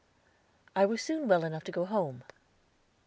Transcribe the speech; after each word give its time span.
I 0.75 0.87
was 0.87 0.99
soon 0.99 1.27
well 1.27 1.43
enough 1.43 1.63
to 1.65 1.71
go 1.71 1.85
home. 1.85 2.23